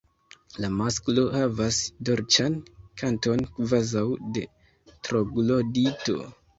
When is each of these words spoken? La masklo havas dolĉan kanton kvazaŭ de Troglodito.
La 0.63 0.69
masklo 0.77 1.25
havas 1.33 1.83
dolĉan 2.09 2.57
kanton 3.05 3.47
kvazaŭ 3.53 4.07
de 4.35 4.49
Troglodito. 4.93 6.23